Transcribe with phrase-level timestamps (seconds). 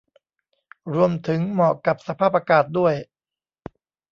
[0.93, 2.93] รวมถึงเหมาะกับสภาพอากาศด้วย